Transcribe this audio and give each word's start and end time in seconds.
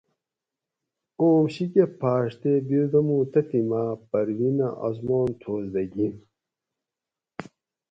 آم 1.25 1.43
شیکہ 1.53 1.85
پھاۤڛ 1.99 2.27
تے 2.41 2.51
بِردمو 2.67 3.17
تتھی 3.31 3.61
ماۤ 3.69 3.89
پروینہ 4.09 4.67
آسمان 4.87 5.27
تھوس 5.39 5.65
دہ 5.73 5.81
گِھین 5.93 6.13